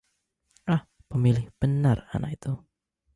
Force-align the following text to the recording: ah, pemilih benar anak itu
ah, 0.73 0.81
pemilih 1.09 1.45
benar 1.61 1.97
anak 2.15 2.31
itu 2.41 2.51